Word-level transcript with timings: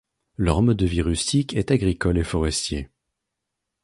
Leur 0.35 0.63
mode 0.63 0.77
de 0.77 0.87
vie 0.87 1.03
rustique 1.03 1.53
est 1.55 1.69
agricole 1.69 2.17
et 2.17 2.23
forestier. 2.23 2.89